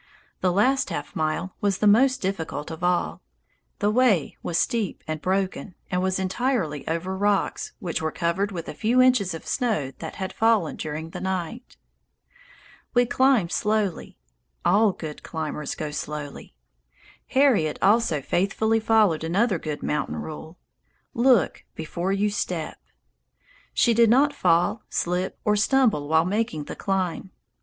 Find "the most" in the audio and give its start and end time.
1.77-2.23